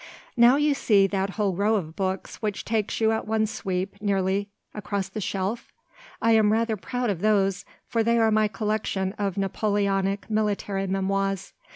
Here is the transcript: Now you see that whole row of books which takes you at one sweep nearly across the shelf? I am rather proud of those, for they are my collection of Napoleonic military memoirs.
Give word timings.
Now 0.35 0.55
you 0.55 0.73
see 0.73 1.05
that 1.05 1.29
whole 1.37 1.53
row 1.53 1.75
of 1.75 1.95
books 1.95 2.37
which 2.37 2.65
takes 2.65 2.99
you 2.99 3.11
at 3.11 3.27
one 3.27 3.45
sweep 3.45 4.01
nearly 4.01 4.49
across 4.73 5.07
the 5.09 5.21
shelf? 5.21 5.71
I 6.19 6.31
am 6.31 6.51
rather 6.51 6.75
proud 6.75 7.11
of 7.11 7.21
those, 7.21 7.65
for 7.85 8.01
they 8.01 8.17
are 8.17 8.31
my 8.31 8.47
collection 8.47 9.13
of 9.19 9.37
Napoleonic 9.37 10.27
military 10.27 10.87
memoirs. 10.87 11.53